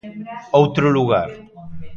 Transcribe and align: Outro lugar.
Outro 0.59 0.85
lugar. 0.97 1.29